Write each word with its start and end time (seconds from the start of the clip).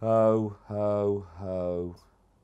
Ho, 0.00 0.56
ho, 0.66 1.26
ho. 1.36 1.94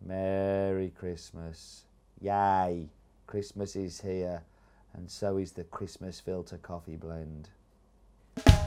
Merry 0.04 0.90
Christmas. 0.90 1.84
Yay. 2.20 2.90
Christmas 3.26 3.76
is 3.76 3.98
here, 3.98 4.42
and 4.92 5.10
so 5.10 5.38
is 5.38 5.52
the 5.52 5.64
Christmas 5.64 6.20
filter 6.20 6.58
coffee 6.58 6.96
blend. 6.96 7.48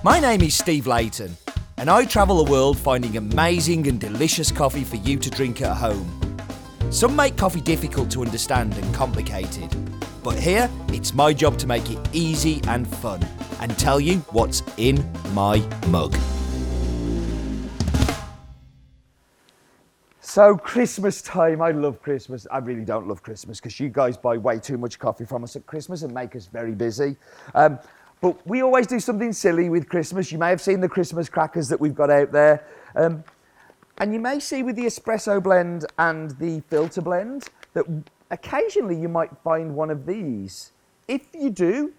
My 0.03 0.19
name 0.19 0.41
is 0.41 0.55
Steve 0.55 0.87
Leighton, 0.87 1.37
and 1.77 1.87
I 1.87 2.03
travel 2.05 2.43
the 2.43 2.51
world 2.51 2.79
finding 2.79 3.15
amazing 3.15 3.87
and 3.87 4.01
delicious 4.01 4.51
coffee 4.51 4.83
for 4.83 4.95
you 4.95 5.19
to 5.19 5.29
drink 5.29 5.61
at 5.61 5.77
home. 5.77 6.39
Some 6.89 7.15
make 7.15 7.37
coffee 7.37 7.61
difficult 7.61 8.09
to 8.11 8.23
understand 8.23 8.73
and 8.75 8.95
complicated, 8.95 9.69
but 10.23 10.39
here 10.39 10.67
it's 10.87 11.13
my 11.13 11.31
job 11.31 11.59
to 11.59 11.67
make 11.67 11.91
it 11.91 11.99
easy 12.11 12.59
and 12.67 12.87
fun 12.87 13.23
and 13.61 13.77
tell 13.77 13.99
you 13.99 14.17
what's 14.31 14.63
in 14.77 15.07
my 15.35 15.59
mug. 15.89 16.15
So 20.29 20.55
Christmas 20.55 21.23
time, 21.23 21.59
I 21.59 21.71
love 21.71 22.03
Christmas. 22.03 22.45
I 22.51 22.59
really 22.59 22.85
don't 22.85 23.07
love 23.07 23.23
Christmas 23.23 23.59
because 23.59 23.79
you 23.79 23.89
guys 23.89 24.15
buy 24.15 24.37
way 24.37 24.59
too 24.59 24.77
much 24.77 24.99
coffee 24.99 25.25
from 25.25 25.43
us 25.43 25.55
at 25.55 25.65
Christmas 25.65 26.03
and 26.03 26.13
make 26.13 26.35
us 26.35 26.45
very 26.45 26.75
busy. 26.75 27.15
Um, 27.55 27.79
but 28.21 28.45
we 28.45 28.61
always 28.61 28.85
do 28.85 28.99
something 28.99 29.33
silly 29.33 29.71
with 29.71 29.89
Christmas. 29.89 30.31
You 30.31 30.37
may 30.37 30.49
have 30.49 30.61
seen 30.61 30.81
the 30.81 30.87
Christmas 30.87 31.29
crackers 31.29 31.67
that 31.69 31.79
we've 31.79 31.95
got 31.95 32.11
out 32.11 32.31
there. 32.31 32.63
Um, 32.95 33.23
and 33.97 34.13
you 34.13 34.19
may 34.19 34.39
see 34.39 34.61
with 34.61 34.75
the 34.75 34.85
espresso 34.85 35.41
blend 35.41 35.87
and 35.97 36.29
the 36.37 36.59
filter 36.69 37.01
blend 37.01 37.47
that 37.73 37.85
occasionally 38.29 39.01
you 39.01 39.09
might 39.09 39.35
find 39.43 39.73
one 39.73 39.89
of 39.89 40.05
these. 40.05 40.73
If 41.07 41.23
you 41.33 41.49
do, 41.49 41.91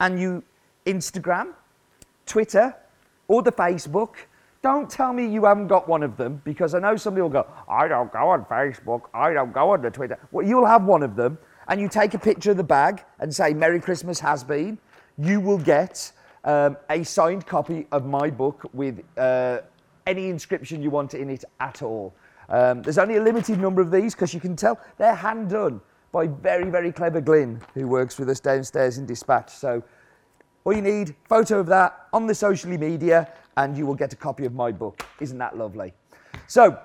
and 0.00 0.18
you 0.18 0.42
Instagram, 0.86 1.48
Twitter, 2.24 2.74
or 3.28 3.42
the 3.42 3.52
Facebook, 3.52 4.14
don't 4.62 4.90
tell 4.90 5.12
me 5.12 5.26
you 5.26 5.44
haven't 5.44 5.68
got 5.68 5.88
one 5.88 6.02
of 6.02 6.16
them 6.16 6.40
because 6.44 6.74
I 6.74 6.80
know 6.80 6.96
somebody 6.96 7.22
will 7.22 7.30
go, 7.30 7.46
I 7.68 7.88
don't 7.88 8.12
go 8.12 8.28
on 8.28 8.44
Facebook, 8.44 9.02
I 9.14 9.32
don't 9.32 9.52
go 9.52 9.70
on 9.70 9.82
the 9.82 9.90
Twitter. 9.90 10.18
Well, 10.32 10.46
you'll 10.46 10.66
have 10.66 10.84
one 10.84 11.02
of 11.02 11.16
them 11.16 11.38
and 11.68 11.80
you 11.80 11.88
take 11.88 12.14
a 12.14 12.18
picture 12.18 12.50
of 12.50 12.56
the 12.56 12.64
bag 12.64 13.04
and 13.20 13.34
say, 13.34 13.54
Merry 13.54 13.80
Christmas 13.80 14.20
Has 14.20 14.44
Bean. 14.44 14.78
You 15.16 15.40
will 15.40 15.58
get 15.58 16.12
um, 16.44 16.76
a 16.90 17.02
signed 17.04 17.46
copy 17.46 17.86
of 17.92 18.04
my 18.04 18.28
book 18.28 18.68
with 18.72 19.02
uh, 19.16 19.60
any 20.06 20.28
inscription 20.28 20.82
you 20.82 20.90
want 20.90 21.14
in 21.14 21.30
it 21.30 21.44
at 21.60 21.82
all. 21.82 22.14
Um, 22.48 22.82
there's 22.82 22.98
only 22.98 23.16
a 23.16 23.22
limited 23.22 23.60
number 23.60 23.80
of 23.80 23.90
these 23.90 24.14
because 24.14 24.34
you 24.34 24.40
can 24.40 24.56
tell 24.56 24.78
they're 24.98 25.14
hand 25.14 25.50
done 25.50 25.80
by 26.12 26.26
very, 26.26 26.68
very 26.68 26.90
clever 26.90 27.20
Glyn, 27.20 27.62
who 27.74 27.86
works 27.86 28.18
with 28.18 28.28
us 28.28 28.40
downstairs 28.40 28.98
in 28.98 29.06
Dispatch. 29.06 29.50
So 29.50 29.82
all 30.64 30.72
you 30.72 30.82
need, 30.82 31.14
photo 31.28 31.60
of 31.60 31.66
that 31.68 32.08
on 32.12 32.26
the 32.26 32.34
social 32.34 32.70
media, 32.70 33.32
and 33.60 33.76
you 33.76 33.84
will 33.84 33.94
get 33.94 34.10
a 34.14 34.16
copy 34.16 34.46
of 34.46 34.54
my 34.54 34.72
book. 34.72 35.04
Isn't 35.20 35.36
that 35.36 35.56
lovely? 35.56 35.92
So, 36.46 36.78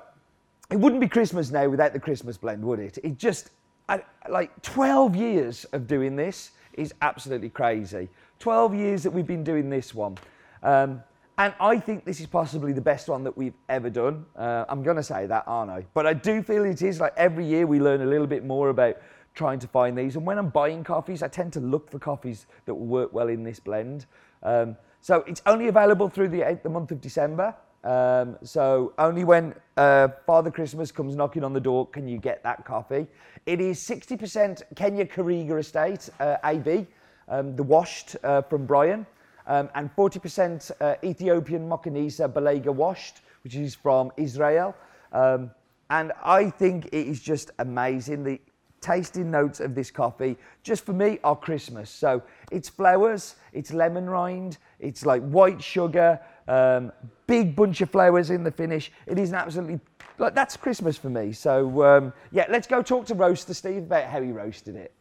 it 0.70 0.78
wouldn't 0.78 1.00
be 1.00 1.08
Christmas 1.08 1.50
now 1.50 1.70
without 1.70 1.94
the 1.94 2.00
Christmas 2.00 2.38
blend, 2.38 2.66
would 2.66 2.80
it? 2.80 2.98
It 3.02 3.18
just, 3.18 3.52
I, 3.88 4.02
like 4.28 4.62
12 4.62 5.16
years 5.16 5.64
of 5.72 5.88
doing 5.88 6.18
this 6.18 6.52
is 6.74 6.94
absolutely 7.02 7.50
crazy. 7.50 8.10
12 8.40 8.76
years 8.76 9.04
that 9.04 9.12
we've 9.12 9.28
been 9.28 9.44
doing 9.44 9.70
this 9.70 9.96
one. 9.96 10.18
Um, 10.64 11.02
and 11.38 11.54
I 11.62 11.80
think 11.80 12.04
this 12.04 12.20
is 12.20 12.28
possibly 12.28 12.74
the 12.74 12.82
best 12.82 13.08
one 13.08 13.24
that 13.24 13.38
we've 13.38 13.54
ever 13.70 13.90
done. 13.90 14.26
Uh, 14.36 14.66
I'm 14.68 14.84
going 14.84 14.98
to 14.98 15.04
say 15.04 15.28
that, 15.28 15.46
aren't 15.48 15.72
I? 15.72 15.86
But 15.94 16.06
I 16.06 16.14
do 16.14 16.42
feel 16.42 16.66
it 16.66 16.82
is 16.82 17.00
like 17.00 17.14
every 17.16 17.46
year 17.46 17.66
we 17.66 17.80
learn 17.80 18.02
a 18.02 18.06
little 18.06 18.28
bit 18.28 18.44
more 18.44 18.68
about 18.68 18.98
trying 19.34 19.60
to 19.60 19.68
find 19.68 19.98
these. 19.98 20.18
And 20.18 20.26
when 20.26 20.38
I'm 20.38 20.50
buying 20.50 20.84
coffees, 20.84 21.24
I 21.24 21.30
tend 21.30 21.54
to 21.54 21.62
look 21.62 21.90
for 21.90 22.00
coffees 22.00 22.48
that 22.66 22.74
will 22.74 22.86
work 22.86 23.14
well 23.14 23.30
in 23.30 23.44
this 23.44 23.62
blend. 23.62 24.08
Um, 24.44 24.76
so 25.06 25.24
it's 25.28 25.44
only 25.46 25.68
available 25.68 26.10
through 26.10 26.30
the, 26.30 26.60
the 26.64 26.70
month 26.70 26.90
of 26.90 27.00
December. 27.00 27.54
Um, 27.84 28.40
so 28.42 28.92
only 28.98 29.24
when 29.24 29.54
uh, 29.78 30.08
Father 30.26 30.50
Christmas 30.50 30.92
comes 30.92 31.16
knocking 31.16 31.44
on 31.44 31.54
the 31.54 31.60
door 31.60 31.86
can 31.86 32.08
you 32.08 32.18
get 32.18 32.42
that 32.42 32.66
coffee. 32.66 33.06
It 33.46 33.62
is 33.62 33.78
60% 33.78 34.64
Kenya 34.76 35.06
Kariga 35.06 35.60
Estate 35.60 36.10
uh, 36.20 36.38
AB, 36.44 36.88
um, 37.28 37.56
the 37.56 37.62
washed 37.62 38.16
uh, 38.24 38.42
from 38.42 38.66
Brian, 38.66 39.06
um, 39.46 39.70
and 39.76 39.96
40% 39.96 40.72
uh, 40.82 40.96
Ethiopian 41.04 41.70
Mokanisa 41.70 42.28
Balega 42.28 42.74
washed, 42.74 43.22
which 43.44 43.54
is 43.54 43.76
from 43.76 44.12
Israel. 44.18 44.76
Um, 45.14 45.52
and 45.92 46.14
I 46.24 46.50
think 46.50 46.88
it 46.88 47.06
is 47.08 47.22
just 47.22 47.52
amazing. 47.60 48.24
The 48.24 48.42
tasting 48.86 49.32
notes 49.32 49.60
of 49.60 49.74
this 49.74 49.90
coffee, 49.90 50.38
just 50.62 50.86
for 50.86 50.94
me, 50.94 51.18
are 51.24 51.36
Christmas. 51.36 51.90
So 51.90 52.22
it's 52.52 52.70
flowers, 52.70 53.36
it's 53.52 53.74
lemon 53.74 54.08
rind, 54.08 54.60
it's 54.80 55.08
like 55.08 55.24
white 55.24 55.62
sugar, 55.62 56.20
um, 56.48 56.92
big 57.26 57.56
bunch 57.56 57.82
of 57.82 57.90
flowers 57.90 58.30
in 58.30 58.44
the 58.44 58.52
finish. 58.52 58.92
It 59.08 59.18
is 59.18 59.30
an 59.30 59.36
absolutely, 59.36 59.80
like, 60.20 60.36
that's 60.36 60.56
Christmas 60.56 60.98
for 60.98 61.10
me. 61.10 61.34
So 61.34 61.84
um, 61.84 62.14
yeah, 62.32 62.46
let's 62.48 62.68
go 62.68 62.84
talk 62.84 63.08
to 63.08 63.16
Roaster 63.16 63.56
Steve 63.56 63.84
about 63.84 64.06
how 64.06 64.22
he 64.22 64.32
roasted 64.32 64.76
it. 64.76 64.94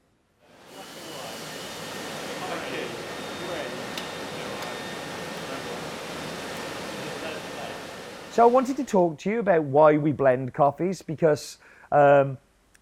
So 8.31 8.43
I 8.43 8.47
wanted 8.47 8.79
to 8.79 8.85
talk 8.85 9.19
to 9.19 9.31
you 9.31 9.41
about 9.41 9.63
why 9.63 9.97
we 9.99 10.11
blend 10.11 10.55
coffees 10.55 11.03
because, 11.03 11.59
um, 11.93 12.39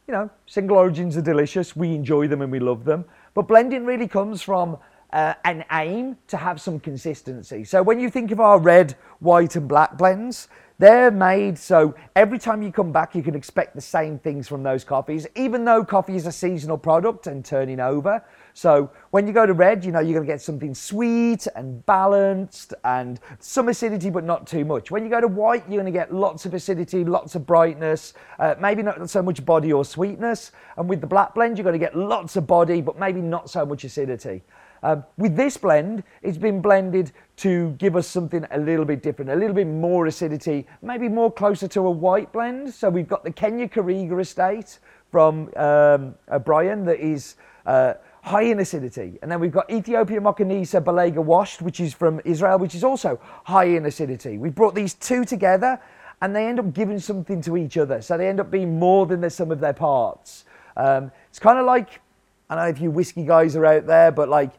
you 0.07 0.13
know, 0.13 0.31
single 0.47 0.77
origins 0.77 1.17
are 1.17 1.23
delicious. 1.23 1.77
We 1.77 1.95
enjoy 1.95 2.29
them 2.29 2.43
and 2.43 2.51
we 2.51 2.59
love 2.59 2.85
them. 2.85 3.05
But 3.35 3.49
blending 3.49 3.85
really 3.85 4.09
comes 4.09 4.43
from 4.43 4.79
uh, 5.13 5.35
an 5.45 5.65
aim 5.73 6.17
to 6.29 6.37
have 6.37 6.61
some 6.61 6.81
consistency. 6.81 7.65
So 7.65 7.83
when 7.83 8.01
you 8.01 8.11
think 8.11 8.31
of 8.31 8.41
our 8.41 8.59
red, 8.59 8.97
white, 9.21 9.57
and 9.57 9.69
black 9.69 9.97
blends, 9.97 10.49
they're 10.83 11.13
made 11.13 11.57
so 11.57 11.95
every 12.17 12.41
time 12.41 12.61
you 12.61 12.73
come 12.73 12.91
back, 12.91 13.15
you 13.15 13.23
can 13.23 13.37
expect 13.37 13.77
the 13.77 13.81
same 13.81 14.19
things 14.19 14.49
from 14.49 14.65
those 14.65 14.83
coffees, 14.83 15.29
even 15.37 15.65
though 15.65 15.85
coffee 15.85 16.17
is 16.17 16.27
a 16.27 16.33
seasonal 16.33 16.77
product 16.77 17.29
and 17.29 17.45
turning 17.45 17.79
over. 17.79 18.21
So 18.53 18.91
when 19.13 19.29
you 19.29 19.33
go 19.33 19.47
to 19.47 19.53
red, 19.53 19.85
you 19.85 19.93
know 19.93 20.01
you're 20.01 20.15
going 20.15 20.27
to 20.27 20.33
get 20.33 20.43
something 20.43 20.75
sweet 20.75 21.47
and 21.55 21.87
balanced 21.87 22.75
and 22.83 23.21
some 23.39 23.69
acidity, 23.69 24.11
but 24.11 24.25
not 24.25 24.45
too 24.45 24.65
much. 24.65 24.91
When 24.91 25.05
you 25.05 25.09
go 25.09 25.21
to 25.21 25.29
white, 25.29 25.63
you're 25.69 25.81
going 25.81 25.93
to 25.93 25.97
get 25.97 26.13
lots 26.13 26.47
of 26.47 26.53
acidity, 26.53 27.05
lots 27.05 27.37
of 27.37 27.47
brightness, 27.47 28.15
uh, 28.41 28.57
maybe 28.61 28.83
not 28.83 29.09
so 29.09 29.23
much 29.23 29.47
body 29.47 29.73
or 29.73 29.85
sweetness. 29.85 30.51
And 30.77 30.89
with 30.89 31.01
the 31.01 31.07
black 31.07 31.33
blend, 31.37 31.59
you're 31.59 31.65
going 31.65 31.79
to 31.79 31.87
get 31.87 31.97
lots 31.97 32.35
of 32.35 32.49
body, 32.49 32.81
but 32.81 32.99
maybe 32.99 33.21
not 33.21 33.49
so 33.49 33.65
much 33.65 33.85
acidity. 33.85 34.43
Um, 34.83 35.05
with 35.17 35.37
this 35.37 35.57
blend, 35.57 36.03
it's 36.23 36.39
been 36.39 36.61
blended 36.61 37.13
to 37.43 37.71
give 37.73 37.97
us 37.97 38.07
something 38.07 38.47
a 38.53 38.59
little 38.59 38.85
bit 38.85 39.03
different, 39.03 39.29
a 39.29 39.35
little 39.35 39.55
bit 39.55 39.67
more 39.67 40.07
acidity, 40.07 40.65
maybe 40.81 41.09
more 41.09 41.29
closer 41.29 41.67
to 41.67 41.81
a 41.81 41.91
white 41.91 42.33
blend. 42.33 42.73
So 42.73 42.89
we've 42.89 43.09
got 43.09 43.25
the 43.25 43.33
Kenya 43.33 43.69
Kariga 43.69 44.21
estate 44.21 44.79
from 45.11 45.51
um, 45.57 46.15
uh, 46.29 46.39
Brian 46.39 46.85
that 46.85 47.01
is 47.01 47.35
uh, 47.67 47.95
high 48.23 48.43
in 48.43 48.61
acidity. 48.61 49.19
And 49.23 49.29
then 49.29 49.41
we've 49.41 49.51
got 49.51 49.69
Ethiopia 49.69 50.21
Mokanisa 50.21 50.81
Balega 50.81 51.19
washed, 51.19 51.63
which 51.63 51.81
is 51.81 51.93
from 51.93 52.21
Israel, 52.25 52.61
which 52.61 52.77
is 52.77 52.85
also 52.85 53.19
high 53.43 53.65
in 53.65 53.87
acidity. 53.87 54.39
We've 54.39 54.55
brought 54.55 54.77
these 54.77 54.95
two 54.95 55.25
together 55.25 55.81
and 56.21 56.37
they 56.37 56.47
end 56.47 56.61
up 56.61 56.73
giving 56.73 57.01
something 57.01 57.43
to 57.43 57.57
each 57.57 57.77
other. 57.77 58.01
So 58.03 58.17
they 58.17 58.29
end 58.29 58.39
up 58.39 58.53
being 58.53 58.79
more 58.79 59.05
than 59.07 59.21
the 59.21 59.31
sum 59.31 59.51
of 59.51 59.59
their 59.59 59.73
parts. 59.73 60.45
Um, 60.77 61.11
it's 61.29 61.41
kind 61.41 61.59
of 61.59 61.67
like, 61.67 62.01
I 62.49 62.55
don't 62.55 62.65
know 62.67 62.71
if 62.71 62.81
you 62.81 62.93
whiskey 62.93 63.25
guys 63.25 63.57
are 63.57 63.67
out 63.67 63.87
there, 63.87 64.13
but 64.13 64.29
like 64.29 64.53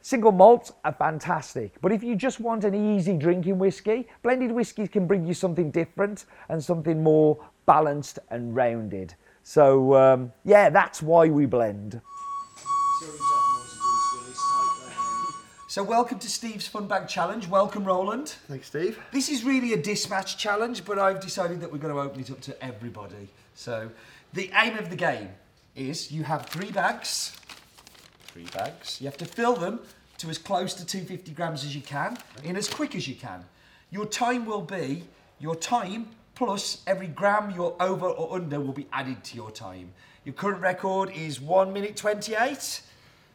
Single 0.00 0.32
malts 0.32 0.72
are 0.84 0.92
fantastic, 0.92 1.74
but 1.80 1.90
if 1.90 2.04
you 2.04 2.14
just 2.14 2.38
want 2.38 2.64
an 2.64 2.74
easy 2.74 3.16
drinking 3.16 3.58
whiskey, 3.58 4.06
blended 4.22 4.52
whiskies 4.52 4.88
can 4.88 5.06
bring 5.06 5.26
you 5.26 5.34
something 5.34 5.70
different 5.70 6.24
and 6.48 6.62
something 6.62 7.02
more 7.02 7.36
balanced 7.66 8.20
and 8.30 8.54
rounded. 8.54 9.14
So, 9.42 9.94
um, 9.94 10.32
yeah, 10.44 10.70
that's 10.70 11.02
why 11.02 11.28
we 11.28 11.46
blend. 11.46 12.00
So, 15.68 15.82
welcome 15.82 16.18
to 16.20 16.30
Steve's 16.30 16.66
Fun 16.66 16.86
Bag 16.86 17.08
Challenge. 17.08 17.46
Welcome, 17.48 17.84
Roland. 17.84 18.28
Thanks, 18.48 18.68
Steve. 18.68 18.98
This 19.12 19.28
is 19.28 19.44
really 19.44 19.74
a 19.74 19.76
dispatch 19.76 20.38
challenge, 20.38 20.84
but 20.84 20.98
I've 20.98 21.20
decided 21.20 21.60
that 21.60 21.70
we're 21.70 21.78
going 21.78 21.94
to 21.94 22.00
open 22.00 22.20
it 22.20 22.30
up 22.30 22.40
to 22.42 22.64
everybody. 22.64 23.28
So, 23.54 23.90
the 24.32 24.50
aim 24.54 24.78
of 24.78 24.90
the 24.90 24.96
game 24.96 25.28
is 25.76 26.10
you 26.10 26.22
have 26.22 26.46
three 26.46 26.70
bags 26.70 27.36
three 28.38 28.46
bags. 28.56 29.00
You 29.00 29.06
have 29.06 29.16
to 29.16 29.24
fill 29.24 29.54
them 29.54 29.80
to 30.18 30.28
as 30.28 30.38
close 30.38 30.74
to 30.74 30.86
250 30.86 31.32
grams 31.32 31.64
as 31.64 31.74
you 31.74 31.82
can 31.82 32.16
in 32.44 32.56
as 32.56 32.68
quick 32.68 32.94
as 32.94 33.08
you 33.08 33.16
can. 33.16 33.44
Your 33.90 34.06
time 34.06 34.46
will 34.46 34.62
be 34.62 35.02
your 35.40 35.56
time 35.56 36.08
plus 36.36 36.82
every 36.86 37.08
gram 37.08 37.50
you're 37.50 37.74
over 37.80 38.06
or 38.06 38.36
under 38.36 38.60
will 38.60 38.72
be 38.72 38.86
added 38.92 39.24
to 39.24 39.36
your 39.36 39.50
time. 39.50 39.92
Your 40.24 40.34
current 40.34 40.60
record 40.60 41.10
is 41.16 41.40
1 41.40 41.72
minute 41.72 41.96
28. 41.96 42.82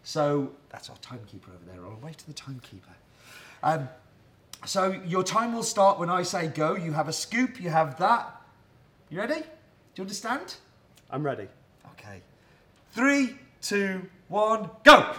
So 0.03 0.51
that's 0.69 0.89
our 0.89 0.97
timekeeper 0.97 1.51
over 1.51 1.71
there. 1.71 1.85
I'll 1.85 1.99
wait 2.01 2.17
to 2.19 2.27
the 2.27 2.33
timekeeper. 2.33 2.93
Um, 3.61 3.89
so 4.65 5.01
your 5.05 5.23
time 5.23 5.53
will 5.53 5.63
start 5.63 5.99
when 5.99 6.09
I 6.09 6.23
say 6.23 6.47
go. 6.47 6.75
You 6.75 6.93
have 6.93 7.09
a 7.09 7.13
scoop, 7.13 7.59
you 7.59 7.69
have 7.69 7.97
that. 7.99 8.41
You 9.09 9.17
ready? 9.17 9.41
Do 9.41 9.41
you 9.97 10.03
understand? 10.03 10.55
I'm 11.09 11.23
ready. 11.23 11.47
Okay. 11.93 12.21
Three, 12.93 13.35
two, 13.63 14.07
one, 14.27 14.69
go! 14.83 15.15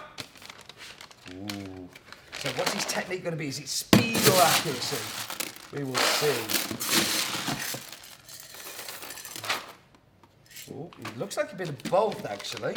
Ooh. 1.33 1.89
So 2.37 2.49
what's 2.51 2.73
his 2.73 2.85
technique 2.85 3.23
going 3.23 3.33
to 3.33 3.37
be? 3.37 3.47
Is 3.47 3.59
it 3.59 3.67
speed 3.67 4.17
or 4.17 4.41
accuracy? 4.41 5.51
We 5.75 5.83
will 5.83 5.95
see. 5.95 6.27
Ooh, 10.71 10.89
it 11.01 11.17
looks 11.17 11.37
like 11.37 11.51
a 11.51 11.55
bit 11.55 11.69
of 11.69 11.83
both, 11.83 12.25
actually. 12.25 12.75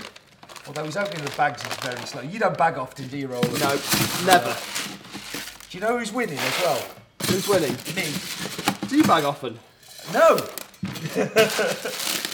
Although 0.66 0.84
he's 0.84 0.96
opening 0.96 1.24
the 1.24 1.30
bags 1.32 1.62
is 1.64 1.76
very 1.76 2.06
slow. 2.06 2.22
You 2.22 2.38
don't 2.38 2.56
bag 2.56 2.78
often, 2.78 3.08
do 3.08 3.18
you, 3.18 3.28
Roland? 3.28 3.60
No, 3.60 3.78
never. 4.24 4.56
Do 5.70 5.78
you 5.78 5.80
know 5.80 5.98
who's 5.98 6.12
winning 6.12 6.38
as 6.38 6.58
well? 6.60 6.82
Who's 7.26 7.46
winning? 7.46 7.76
Me. 7.94 8.10
Do 8.88 8.96
you 8.96 9.04
bag 9.04 9.24
often? 9.24 9.58
No. 10.12 10.38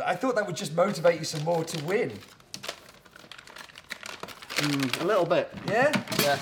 I 0.00 0.16
thought 0.16 0.36
that 0.36 0.46
would 0.46 0.56
just 0.56 0.74
motivate 0.74 1.18
you 1.18 1.24
some 1.24 1.44
more 1.44 1.64
to 1.64 1.84
win. 1.84 2.12
Mm, 4.56 5.02
a 5.02 5.04
little 5.04 5.26
bit. 5.26 5.52
Yeah? 5.68 5.92
Yeah. 6.20 6.38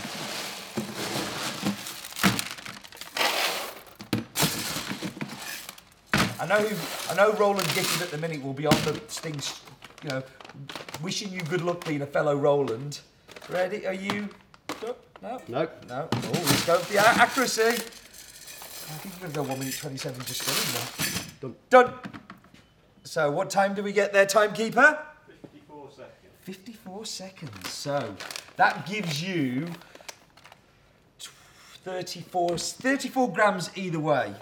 I 6.39 6.47
know 6.47 6.69
I 7.11 7.15
know 7.15 7.33
Roland 7.33 7.67
Gifford 7.75 8.03
at 8.03 8.11
the 8.11 8.19
minute 8.19 8.43
will 8.43 8.53
be 8.53 8.67
on 8.67 8.77
the 8.85 8.93
things, 8.93 9.61
you 10.05 10.11
know, 10.11 10.23
wishing 11.03 11.33
you 11.33 11.43
good 11.43 11.63
luck 11.63 11.85
being 11.85 12.03
a 12.03 12.07
fellow 12.07 12.37
Roland. 12.37 13.01
Ready? 13.49 13.87
Are 13.87 13.93
you? 13.93 14.29
No? 14.83 14.97
No? 15.23 15.41
Nope. 15.49 15.85
No. 15.89 16.09
Oh, 16.13 16.31
let's 16.33 16.67
go 16.67 16.79
for 16.79 16.93
the 16.93 16.99
accuracy. 17.01 17.63
I 17.63 18.99
think 18.99 19.15
we're 19.15 19.29
going 19.29 19.33
to 19.33 19.37
go 19.37 19.43
1 19.43 19.59
minute 19.59 19.77
27 19.77 20.25
just 20.25 21.41
going 21.41 21.55
Done. 21.55 21.57
Done. 21.69 22.10
So, 23.11 23.29
what 23.29 23.51
time 23.51 23.75
do 23.75 23.83
we 23.83 23.91
get 23.93 24.13
there, 24.13 24.25
timekeeper? 24.25 24.97
54 25.27 25.91
seconds. 25.91 26.15
54 26.43 27.05
seconds. 27.05 27.69
So, 27.69 28.15
that 28.55 28.87
gives 28.87 29.21
you 29.21 29.67
34, 31.19 32.57
34 32.57 33.33
grams 33.33 33.77
either 33.77 33.99
way. 33.99 34.33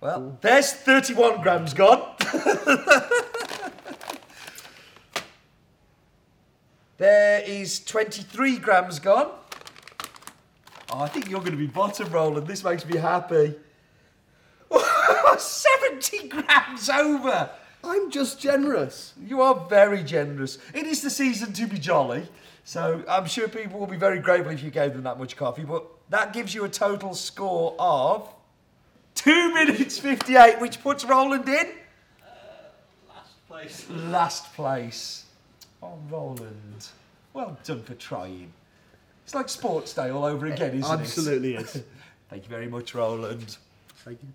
Well, 0.00 0.38
there's 0.40 0.72
31 0.72 1.42
grams 1.42 1.74
gone. 1.74 2.14
there 6.96 7.42
is 7.42 7.84
23 7.84 8.56
grams 8.56 8.98
gone. 8.98 9.30
Oh, 10.90 11.00
I 11.00 11.08
think 11.08 11.28
you're 11.28 11.40
going 11.40 11.52
to 11.52 11.58
be 11.58 11.66
bottom 11.66 12.10
rolling. 12.10 12.46
This 12.46 12.64
makes 12.64 12.86
me 12.86 12.96
happy. 12.96 13.56
70 15.40 16.28
grams 16.28 16.88
over. 16.90 17.50
I'm 17.84 18.10
just 18.10 18.40
generous. 18.40 19.14
You 19.24 19.40
are 19.40 19.54
very 19.68 20.02
generous. 20.02 20.58
It 20.74 20.86
is 20.86 21.00
the 21.02 21.10
season 21.10 21.52
to 21.54 21.66
be 21.66 21.78
jolly, 21.78 22.26
so 22.64 23.04
I'm 23.08 23.26
sure 23.26 23.48
people 23.48 23.78
will 23.78 23.86
be 23.86 23.96
very 23.96 24.18
grateful 24.18 24.52
if 24.52 24.62
you 24.62 24.70
gave 24.70 24.92
them 24.94 25.04
that 25.04 25.18
much 25.18 25.36
coffee. 25.36 25.64
But 25.64 25.84
that 26.10 26.32
gives 26.32 26.54
you 26.54 26.64
a 26.64 26.68
total 26.68 27.14
score 27.14 27.74
of 27.78 28.28
two 29.14 29.54
minutes 29.54 29.98
58, 29.98 30.60
which 30.60 30.82
puts 30.82 31.04
Roland 31.04 31.48
in 31.48 31.68
Last 33.08 33.46
place. 33.48 33.86
last 33.90 34.54
place. 34.54 35.24
Oh, 35.82 35.98
Roland. 36.10 36.88
Well 37.32 37.56
done 37.64 37.82
for 37.84 37.94
trying. 37.94 38.52
It's 39.24 39.34
like 39.34 39.48
sports 39.48 39.92
day 39.94 40.10
all 40.10 40.24
over 40.24 40.46
again, 40.46 40.74
isn't 40.78 40.90
it? 41.00 41.02
Absolutely 41.02 41.54
is. 41.54 41.82
Thank 42.30 42.42
you 42.44 42.48
very 42.48 42.66
much, 42.66 42.94
Roland. 42.94 43.56
Thank 44.04 44.18
you. 44.22 44.28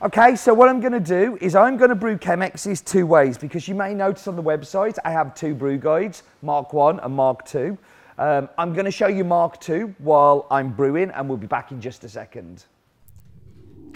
Okay, 0.00 0.36
so 0.36 0.54
what 0.54 0.68
I'm 0.68 0.78
going 0.78 0.92
to 0.92 1.00
do 1.00 1.36
is 1.40 1.56
I'm 1.56 1.76
going 1.76 1.88
to 1.88 1.96
brew 1.96 2.16
Chemexes 2.16 2.84
two 2.84 3.04
ways 3.04 3.36
because 3.36 3.66
you 3.66 3.74
may 3.74 3.94
notice 3.94 4.28
on 4.28 4.36
the 4.36 4.42
website 4.42 4.96
I 5.04 5.10
have 5.10 5.34
two 5.34 5.56
brew 5.56 5.76
guides, 5.76 6.22
Mark 6.40 6.72
1 6.72 7.00
and 7.00 7.12
Mark 7.12 7.44
2. 7.46 7.76
Um, 8.16 8.48
I'm 8.58 8.72
going 8.72 8.84
to 8.84 8.92
show 8.92 9.08
you 9.08 9.24
Mark 9.24 9.60
2 9.60 9.96
while 9.98 10.46
I'm 10.52 10.70
brewing 10.70 11.10
and 11.10 11.28
we'll 11.28 11.36
be 11.36 11.48
back 11.48 11.72
in 11.72 11.80
just 11.80 12.04
a 12.04 12.08
second. 12.08 12.66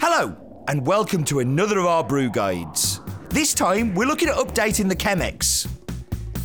Hello, 0.01 0.65
and 0.67 0.85
welcome 0.85 1.23
to 1.23 1.39
another 1.39 1.79
of 1.79 1.85
our 1.85 2.03
brew 2.03 2.29
guides. 2.29 2.99
This 3.29 3.53
time, 3.53 3.95
we're 3.95 4.05
looking 4.05 4.27
at 4.27 4.35
updating 4.35 4.89
the 4.89 4.97
Chemex. 4.97 5.69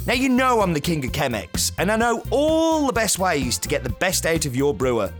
Now, 0.06 0.14
you 0.14 0.28
know 0.28 0.60
I'm 0.60 0.72
the 0.72 0.80
king 0.80 1.04
of 1.04 1.10
Chemex, 1.10 1.72
and 1.78 1.90
I 1.90 1.96
know 1.96 2.22
all 2.30 2.86
the 2.86 2.92
best 2.92 3.18
ways 3.18 3.58
to 3.58 3.68
get 3.68 3.82
the 3.82 3.90
best 3.90 4.24
out 4.24 4.46
of 4.46 4.54
your 4.54 4.72
brewer. 4.72 5.12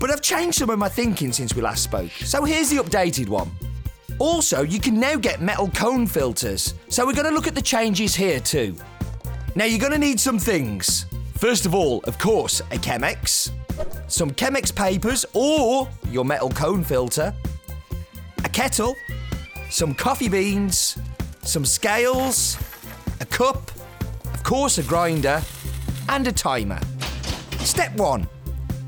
But 0.00 0.10
I've 0.10 0.22
changed 0.22 0.56
some 0.60 0.70
of 0.70 0.78
my 0.78 0.88
thinking 0.88 1.30
since 1.30 1.54
we 1.54 1.60
last 1.60 1.84
spoke, 1.84 2.10
so 2.12 2.42
here's 2.44 2.70
the 2.70 2.78
updated 2.78 3.28
one. 3.28 3.50
Also, 4.18 4.62
you 4.62 4.80
can 4.80 4.98
now 4.98 5.16
get 5.16 5.40
metal 5.40 5.68
cone 5.68 6.06
filters, 6.06 6.74
so 6.88 7.06
we're 7.06 7.14
going 7.14 7.28
to 7.28 7.34
look 7.34 7.46
at 7.46 7.54
the 7.54 7.62
changes 7.62 8.14
here 8.14 8.40
too. 8.40 8.76
Now, 9.54 9.64
you're 9.64 9.78
going 9.78 9.92
to 9.92 9.98
need 9.98 10.20
some 10.20 10.38
things. 10.38 11.06
First 11.36 11.66
of 11.66 11.74
all, 11.74 12.00
of 12.04 12.18
course, 12.18 12.60
a 12.60 12.76
Chemex, 12.76 13.50
some 14.06 14.30
Chemex 14.30 14.74
papers 14.74 15.26
or 15.34 15.88
your 16.10 16.24
metal 16.24 16.50
cone 16.50 16.84
filter, 16.84 17.34
a 18.44 18.48
kettle, 18.48 18.94
some 19.70 19.94
coffee 19.94 20.28
beans, 20.28 20.98
some 21.42 21.64
scales, 21.64 22.56
a 23.20 23.26
cup, 23.26 23.70
of 24.32 24.42
course, 24.44 24.78
a 24.78 24.82
grinder, 24.82 25.42
and 26.08 26.26
a 26.26 26.32
timer. 26.32 26.80
Step 27.58 27.94
1 27.96 28.28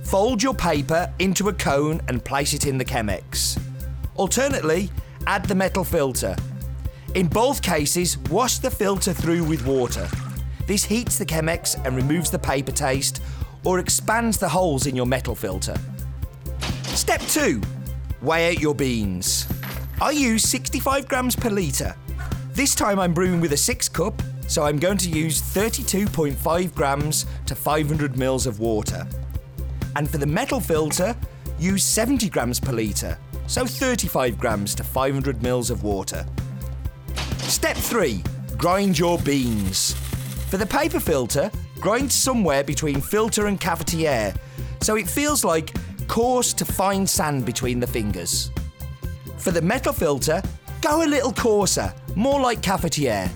Fold 0.05 0.43
your 0.43 0.55
paper 0.55 1.13
into 1.19 1.49
a 1.49 1.53
cone 1.53 2.01
and 2.09 2.25
place 2.25 2.53
it 2.53 2.67
in 2.67 2.79
the 2.79 2.85
Chemex. 2.85 3.59
Alternately, 4.17 4.91
add 5.27 5.45
the 5.47 5.55
metal 5.55 5.85
filter. 5.85 6.37
In 7.15 7.29
both 7.29 7.63
cases, 7.63 8.19
wash 8.31 8.59
the 8.59 8.71
filter 8.71 9.13
through 9.13 9.45
with 9.45 9.67
water. 9.67 10.09
This 10.67 10.85
heats 10.85 11.19
the 11.19 11.27
Chemex 11.27 11.83
and 11.85 11.97
removes 11.97 12.31
the 12.31 12.39
paper 12.39 12.73
taste 12.73 13.23
or 13.65 13.79
expands 13.79 14.39
the 14.39 14.49
holes 14.49 14.87
in 14.87 14.97
your 14.97 15.07
metal 15.07 15.35
filter. 15.35 15.77
Step 16.85 17.21
2 17.23 17.61
Weigh 18.23 18.53
out 18.53 18.61
your 18.61 18.75
beans. 18.75 19.47
I 20.01 20.11
use 20.11 20.49
65 20.49 21.07
grams 21.07 21.37
per 21.37 21.51
litre. 21.51 21.95
This 22.53 22.75
time 22.75 22.99
I'm 22.99 23.13
brewing 23.13 23.41
with 23.41 23.53
a 23.53 23.57
6 23.57 23.89
cup, 23.91 24.23
so 24.49 24.63
I'm 24.63 24.79
going 24.79 24.99
to 24.99 25.11
use 25.11 25.41
32.5 25.41 26.75
grams 26.75 27.27
to 27.47 27.55
500 27.55 28.17
mils 28.17 28.47
of 28.47 28.61
water. 28.61 29.07
And 29.97 30.09
for 30.09 30.19
the 30.19 30.27
metal 30.27 30.61
filter, 30.61 31.15
use 31.59 31.85
70 31.85 32.31
grams 32.31 32.59
per 32.59 32.73
litre, 32.73 33.19
so 33.55 33.65
35 33.65 34.37
grams 34.37 34.75
to 34.75 34.83
500 34.83 35.41
mils 35.41 35.71
of 35.71 35.85
water. 35.85 36.27
Step 37.39 37.77
3 37.77 38.21
Grind 38.57 38.99
your 38.99 39.17
beans. 39.19 39.93
For 40.49 40.57
the 40.57 40.67
paper 40.67 40.99
filter, 40.99 41.53
grind 41.79 42.11
somewhere 42.11 42.65
between 42.65 43.01
filter 43.01 43.47
and 43.47 43.61
cafetière, 43.61 44.37
so 44.81 44.97
it 44.97 45.09
feels 45.09 45.45
like 45.45 45.73
coarse 46.09 46.53
to 46.53 46.65
fine 46.65 47.07
sand 47.07 47.45
between 47.45 47.79
the 47.79 47.87
fingers. 47.87 48.51
For 49.37 49.53
the 49.53 49.63
metal 49.63 49.93
filter, 49.93 50.43
go 50.81 51.05
a 51.05 51.07
little 51.07 51.33
coarser, 51.33 51.95
more 52.17 52.41
like 52.41 52.61
cafetière. 52.61 53.31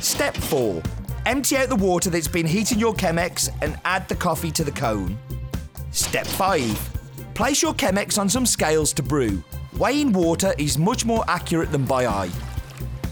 Step 0.00 0.36
4 0.36 0.80
Empty 1.26 1.56
out 1.56 1.68
the 1.68 1.74
water 1.74 2.10
that's 2.10 2.28
been 2.28 2.46
heating 2.46 2.78
your 2.78 2.94
Chemex 2.94 3.50
and 3.60 3.76
add 3.84 4.08
the 4.08 4.14
coffee 4.14 4.52
to 4.52 4.62
the 4.62 4.70
cone. 4.70 5.18
Step 5.90 6.28
5 6.28 6.95
Place 7.36 7.60
your 7.60 7.74
Chemex 7.74 8.18
on 8.18 8.30
some 8.30 8.46
scales 8.46 8.94
to 8.94 9.02
brew. 9.02 9.44
Weighing 9.76 10.10
water 10.10 10.54
is 10.56 10.78
much 10.78 11.04
more 11.04 11.22
accurate 11.28 11.70
than 11.70 11.84
by 11.84 12.06
eye. 12.06 12.30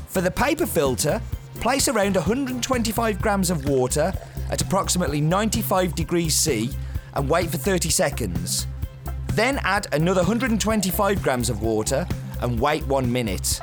For 0.09 0.23
the 0.23 0.31
paper 0.31 0.64
filter, 0.64 1.21
place 1.57 1.88
around 1.88 2.16
125 2.16 3.21
grams 3.21 3.50
of 3.50 3.69
water 3.69 4.14
at 4.49 4.62
approximately 4.62 5.21
95 5.21 5.95
degrees 5.95 6.35
C 6.35 6.71
and 7.12 7.28
wait 7.28 7.50
for 7.50 7.59
30 7.59 7.90
seconds. 7.90 8.66
Then 9.35 9.61
add 9.62 9.88
another 9.93 10.23
125 10.23 11.23
grams 11.23 11.50
of 11.50 11.61
water 11.61 12.07
and 12.40 12.59
wait 12.59 12.83
1 12.87 13.12
minute. 13.12 13.61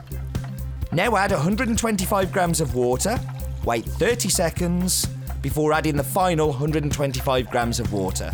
Now 0.92 1.16
add 1.16 1.32
125 1.32 2.32
grams 2.32 2.62
of 2.62 2.76
water, 2.76 3.20
wait 3.66 3.86
30 3.86 4.30
seconds 4.30 5.08
before 5.42 5.74
adding 5.74 5.98
the 5.98 6.04
final 6.04 6.50
125 6.50 7.50
grams 7.50 7.80
of 7.80 7.92
water. 7.92 8.32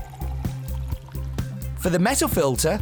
For 1.79 1.89
the 1.89 1.99
metal 1.99 2.27
filter, 2.27 2.81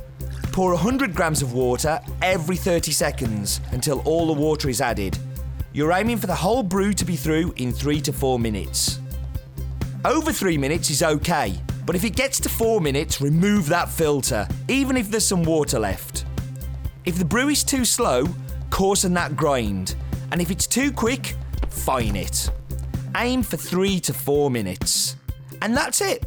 pour 0.51 0.71
100 0.71 1.13
grams 1.13 1.41
of 1.41 1.53
water 1.53 1.99
every 2.21 2.55
30 2.55 2.91
seconds 2.91 3.59
until 3.71 3.99
all 4.01 4.27
the 4.27 4.41
water 4.41 4.69
is 4.69 4.79
added. 4.79 5.17
You're 5.73 5.91
aiming 5.91 6.17
for 6.17 6.27
the 6.27 6.35
whole 6.35 6.63
brew 6.63 6.93
to 6.93 7.03
be 7.03 7.17
through 7.17 7.53
in 7.57 7.73
3 7.73 7.99
to 8.01 8.13
4 8.13 8.39
minutes. 8.39 8.99
Over 10.05 10.31
3 10.31 10.57
minutes 10.57 10.89
is 10.89 11.03
okay, 11.03 11.53
but 11.85 11.95
if 11.95 12.05
it 12.05 12.15
gets 12.15 12.39
to 12.39 12.49
4 12.49 12.79
minutes, 12.79 13.19
remove 13.19 13.67
that 13.67 13.89
filter, 13.89 14.47
even 14.69 14.95
if 14.95 15.11
there's 15.11 15.27
some 15.27 15.43
water 15.43 15.77
left. 15.77 16.25
If 17.03 17.17
the 17.17 17.25
brew 17.25 17.49
is 17.49 17.63
too 17.63 17.83
slow, 17.83 18.25
coarsen 18.69 19.13
that 19.15 19.35
grind, 19.35 19.95
and 20.31 20.41
if 20.41 20.49
it's 20.49 20.67
too 20.67 20.91
quick, 20.91 21.35
fine 21.69 22.15
it. 22.15 22.49
Aim 23.17 23.43
for 23.43 23.57
3 23.57 23.99
to 23.99 24.13
4 24.13 24.49
minutes. 24.49 25.17
And 25.61 25.75
that's 25.75 25.99
it. 25.99 26.25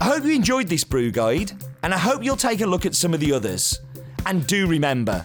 I 0.00 0.04
hope 0.06 0.24
you 0.24 0.32
enjoyed 0.32 0.68
this 0.68 0.84
brew 0.84 1.10
guide, 1.10 1.52
and 1.86 1.94
I 1.94 1.98
hope 1.98 2.24
you'll 2.24 2.34
take 2.34 2.60
a 2.62 2.66
look 2.66 2.84
at 2.84 2.96
some 2.96 3.14
of 3.14 3.20
the 3.20 3.32
others. 3.32 3.78
And 4.26 4.44
do 4.48 4.66
remember, 4.66 5.24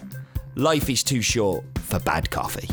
life 0.54 0.88
is 0.88 1.02
too 1.02 1.20
short 1.20 1.64
for 1.80 1.98
bad 1.98 2.30
coffee. 2.30 2.68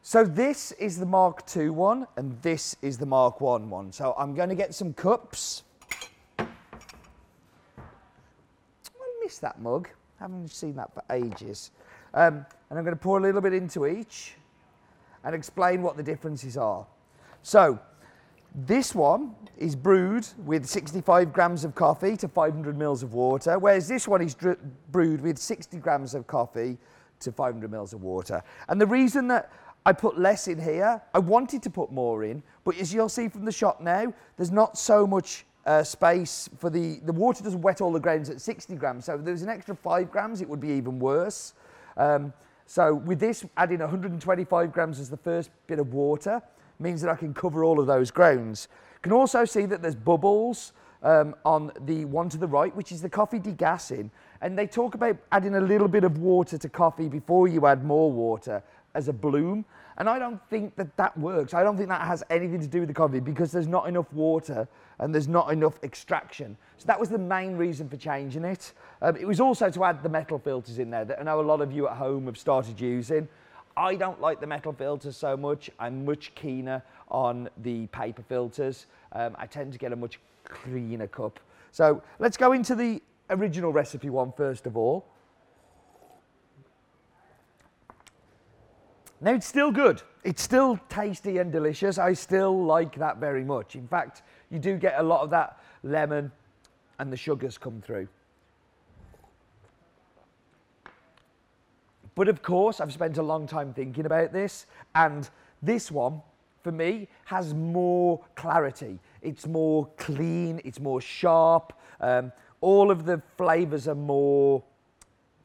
So 0.00 0.24
this 0.24 0.72
is 0.72 0.98
the 0.98 1.04
Mark 1.04 1.44
II 1.54 1.68
one, 1.68 2.06
and 2.16 2.40
this 2.40 2.74
is 2.80 2.96
the 2.96 3.04
Mark 3.04 3.42
I 3.42 3.56
one. 3.56 3.92
So 3.92 4.14
I'm 4.16 4.34
going 4.34 4.48
to 4.48 4.54
get 4.54 4.74
some 4.74 4.94
cups. 4.94 5.64
I 6.38 6.46
miss 9.22 9.36
that 9.40 9.60
mug. 9.60 9.90
I 10.18 10.24
haven't 10.24 10.50
seen 10.50 10.76
that 10.76 10.94
for 10.94 11.04
ages. 11.10 11.70
Um, 12.14 12.46
and 12.72 12.78
I'm 12.78 12.86
going 12.86 12.96
to 12.96 13.02
pour 13.02 13.18
a 13.18 13.20
little 13.20 13.42
bit 13.42 13.52
into 13.52 13.86
each 13.86 14.32
and 15.24 15.34
explain 15.34 15.82
what 15.82 15.98
the 15.98 16.02
differences 16.02 16.56
are. 16.56 16.86
So 17.42 17.78
this 18.54 18.94
one 18.94 19.34
is 19.58 19.76
brewed 19.76 20.26
with 20.46 20.64
65 20.64 21.34
grams 21.34 21.66
of 21.66 21.74
coffee 21.74 22.16
to 22.16 22.28
500 22.28 22.78
mils 22.78 23.02
of 23.02 23.12
water, 23.12 23.58
whereas 23.58 23.88
this 23.88 24.08
one 24.08 24.22
is 24.22 24.32
dr- 24.32 24.56
brewed 24.90 25.20
with 25.20 25.36
60 25.36 25.76
grams 25.80 26.14
of 26.14 26.26
coffee 26.26 26.78
to 27.20 27.30
500 27.30 27.70
mils 27.70 27.92
of 27.92 28.02
water. 28.02 28.42
And 28.70 28.80
the 28.80 28.86
reason 28.86 29.28
that 29.28 29.52
I 29.84 29.92
put 29.92 30.18
less 30.18 30.48
in 30.48 30.58
here, 30.58 31.02
I 31.12 31.18
wanted 31.18 31.62
to 31.64 31.68
put 31.68 31.92
more 31.92 32.24
in, 32.24 32.42
but 32.64 32.78
as 32.78 32.94
you'll 32.94 33.10
see 33.10 33.28
from 33.28 33.44
the 33.44 33.52
shot 33.52 33.82
now, 33.82 34.14
there's 34.38 34.50
not 34.50 34.78
so 34.78 35.06
much 35.06 35.44
uh, 35.66 35.82
space 35.82 36.48
for 36.56 36.70
the, 36.70 37.00
the 37.04 37.12
water 37.12 37.44
doesn't 37.44 37.60
wet 37.60 37.82
all 37.82 37.92
the 37.92 38.00
grains 38.00 38.30
at 38.30 38.40
60 38.40 38.74
grams. 38.76 39.04
So 39.04 39.16
if 39.16 39.26
there's 39.26 39.42
an 39.42 39.50
extra 39.50 39.76
five 39.76 40.10
grams, 40.10 40.40
it 40.40 40.48
would 40.48 40.58
be 40.58 40.70
even 40.70 40.98
worse. 40.98 41.52
Um, 41.98 42.32
so 42.72 42.94
with 42.94 43.20
this, 43.20 43.44
adding 43.58 43.80
125 43.80 44.72
grams 44.72 44.98
as 44.98 45.10
the 45.10 45.16
first 45.18 45.50
bit 45.66 45.78
of 45.78 45.92
water 45.92 46.40
means 46.78 47.02
that 47.02 47.10
I 47.10 47.16
can 47.16 47.34
cover 47.34 47.64
all 47.64 47.78
of 47.78 47.86
those 47.86 48.10
grounds. 48.10 48.68
Can 49.02 49.12
also 49.12 49.44
see 49.44 49.66
that 49.66 49.82
there's 49.82 49.94
bubbles 49.94 50.72
um, 51.02 51.34
on 51.44 51.70
the 51.82 52.06
one 52.06 52.30
to 52.30 52.38
the 52.38 52.46
right, 52.46 52.74
which 52.74 52.90
is 52.90 53.02
the 53.02 53.10
coffee 53.10 53.38
degassing. 53.38 54.08
And 54.40 54.58
they 54.58 54.66
talk 54.66 54.94
about 54.94 55.18
adding 55.30 55.56
a 55.56 55.60
little 55.60 55.86
bit 55.86 56.02
of 56.02 56.16
water 56.16 56.56
to 56.56 56.68
coffee 56.70 57.10
before 57.10 57.46
you 57.46 57.66
add 57.66 57.84
more 57.84 58.10
water 58.10 58.62
as 58.94 59.06
a 59.06 59.12
bloom. 59.12 59.66
And 59.98 60.08
I 60.08 60.18
don't 60.18 60.40
think 60.48 60.76
that 60.76 60.96
that 60.96 61.16
works. 61.18 61.54
I 61.54 61.62
don't 61.62 61.76
think 61.76 61.88
that 61.88 62.02
has 62.02 62.22
anything 62.30 62.60
to 62.60 62.66
do 62.66 62.80
with 62.80 62.88
the 62.88 62.94
coffee 62.94 63.20
because 63.20 63.52
there's 63.52 63.68
not 63.68 63.88
enough 63.88 64.12
water 64.12 64.66
and 64.98 65.14
there's 65.14 65.28
not 65.28 65.52
enough 65.52 65.78
extraction. 65.82 66.56
So 66.78 66.86
that 66.86 66.98
was 66.98 67.08
the 67.08 67.18
main 67.18 67.56
reason 67.56 67.88
for 67.88 67.96
changing 67.96 68.44
it. 68.44 68.72
Um, 69.02 69.16
it 69.16 69.26
was 69.26 69.40
also 69.40 69.70
to 69.70 69.84
add 69.84 70.02
the 70.02 70.08
metal 70.08 70.38
filters 70.38 70.78
in 70.78 70.90
there 70.90 71.04
that 71.04 71.20
I 71.20 71.22
know 71.22 71.40
a 71.40 71.42
lot 71.42 71.60
of 71.60 71.72
you 71.72 71.88
at 71.88 71.96
home 71.96 72.26
have 72.26 72.38
started 72.38 72.80
using. 72.80 73.28
I 73.76 73.94
don't 73.94 74.20
like 74.20 74.40
the 74.40 74.46
metal 74.46 74.72
filters 74.72 75.16
so 75.16 75.36
much. 75.36 75.70
I'm 75.78 76.04
much 76.04 76.34
keener 76.34 76.82
on 77.10 77.48
the 77.62 77.86
paper 77.88 78.22
filters. 78.22 78.86
Um, 79.12 79.34
I 79.38 79.46
tend 79.46 79.72
to 79.72 79.78
get 79.78 79.92
a 79.92 79.96
much 79.96 80.18
cleaner 80.44 81.06
cup. 81.06 81.40
So 81.70 82.02
let's 82.18 82.36
go 82.36 82.52
into 82.52 82.74
the 82.74 83.02
original 83.30 83.72
recipe 83.72 84.10
one 84.10 84.32
first 84.32 84.66
of 84.66 84.76
all. 84.76 85.06
Now 89.22 89.34
it's 89.34 89.46
still 89.46 89.70
good. 89.70 90.02
It's 90.24 90.42
still 90.42 90.80
tasty 90.88 91.38
and 91.38 91.52
delicious. 91.52 91.96
I 91.96 92.12
still 92.12 92.64
like 92.64 92.96
that 92.96 93.18
very 93.18 93.44
much. 93.44 93.76
In 93.76 93.86
fact, 93.86 94.22
you 94.50 94.58
do 94.58 94.76
get 94.76 94.98
a 94.98 95.02
lot 95.02 95.22
of 95.22 95.30
that 95.30 95.60
lemon 95.84 96.32
and 96.98 97.12
the 97.12 97.16
sugars 97.16 97.56
come 97.56 97.80
through. 97.80 98.08
But 102.16 102.28
of 102.28 102.42
course, 102.42 102.80
I've 102.80 102.92
spent 102.92 103.16
a 103.16 103.22
long 103.22 103.46
time 103.46 103.72
thinking 103.72 104.06
about 104.06 104.32
this, 104.32 104.66
and 104.94 105.30
this 105.62 105.90
one, 105.90 106.20
for 106.62 106.72
me, 106.72 107.08
has 107.24 107.54
more 107.54 108.20
clarity. 108.34 108.98
It's 109.22 109.46
more 109.46 109.88
clean, 109.96 110.60
it's 110.64 110.78
more 110.78 111.00
sharp. 111.00 111.72
Um, 112.00 112.32
all 112.60 112.90
of 112.90 113.06
the 113.06 113.22
flavours 113.38 113.88
are 113.88 113.94
more 113.94 114.62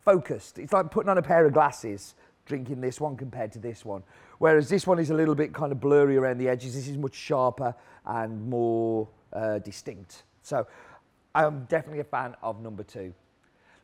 focused. 0.04 0.60
It's 0.60 0.74
like 0.74 0.92
putting 0.92 1.10
on 1.10 1.18
a 1.18 1.22
pair 1.22 1.46
of 1.46 1.54
glasses, 1.54 2.16
drinking 2.48 2.82
this 2.82 3.00
one 3.00 3.16
compared 3.16 3.52
to 3.52 3.60
this 3.60 3.86
one. 3.86 4.04
Whereas 4.40 4.70
this 4.70 4.88
one 4.88 5.00
is 5.00 5.10
a 5.10 5.14
little 5.14 5.36
bit 5.36 5.54
kind 5.54 5.72
of 5.72 5.80
blurry 5.80 6.18
around 6.18 6.40
the 6.40 6.50
edges. 6.50 6.74
This 6.74 6.88
is 6.88 6.98
much 6.98 7.16
sharper 7.16 7.76
and 8.06 8.50
more 8.50 9.08
uh, 9.34 9.60
distinct. 9.60 10.24
So 10.42 10.66
I'm 11.36 11.66
definitely 11.66 12.00
a 12.00 12.06
fan 12.06 12.36
of 12.42 12.62
number 12.62 12.84
two. 12.84 13.14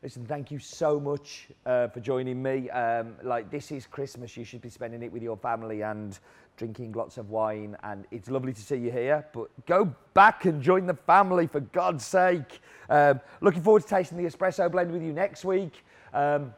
Listen, 0.02 0.26
thank 0.26 0.50
you 0.50 0.58
so 0.58 1.00
much 1.00 1.48
uh, 1.64 1.88
for 1.88 2.00
joining 2.00 2.42
me. 2.42 2.68
Um, 2.68 3.14
like, 3.22 3.50
this 3.50 3.72
is 3.72 3.86
Christmas. 3.86 4.36
You 4.36 4.44
should 4.44 4.60
be 4.60 4.68
spending 4.68 5.02
it 5.02 5.10
with 5.10 5.22
your 5.22 5.38
family 5.38 5.82
and 5.82 6.18
drinking 6.58 6.92
lots 6.92 7.16
of 7.16 7.30
wine. 7.30 7.74
And 7.82 8.04
it's 8.10 8.28
lovely 8.28 8.52
to 8.52 8.60
see 8.60 8.76
you 8.76 8.90
here. 8.90 9.26
But 9.32 9.48
go 9.64 9.94
back 10.12 10.44
and 10.44 10.60
join 10.60 10.84
the 10.84 10.94
family, 10.94 11.46
for 11.46 11.60
God's 11.60 12.04
sake. 12.04 12.60
Um, 12.90 13.18
looking 13.40 13.62
forward 13.62 13.82
to 13.84 13.88
tasting 13.88 14.18
the 14.18 14.24
espresso 14.24 14.70
blend 14.70 14.92
with 14.92 15.02
you 15.02 15.14
next 15.14 15.42
week. 15.42 15.82
Um, 16.12 16.52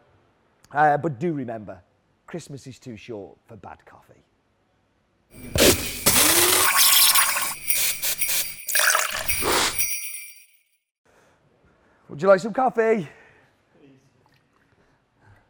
uh, 0.72 0.96
but 0.96 1.20
do 1.20 1.32
remember, 1.32 1.80
Christmas 2.26 2.66
is 2.66 2.78
too 2.78 2.97
short 2.97 3.37
for 3.47 3.56
bad 3.56 3.78
coffee. 3.87 4.25
Would 12.09 12.23
you 12.23 12.28
like 12.28 12.40
some 12.40 12.52
coffee? 12.52 13.09